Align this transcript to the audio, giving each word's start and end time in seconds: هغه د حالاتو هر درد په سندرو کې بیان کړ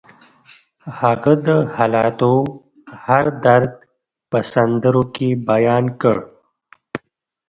هغه 0.99 1.33
د 1.47 1.47
حالاتو 1.75 2.33
هر 3.05 3.25
درد 3.45 3.71
په 4.29 4.39
سندرو 4.53 5.03
کې 5.15 5.29
بیان 5.49 5.85
کړ 6.01 6.17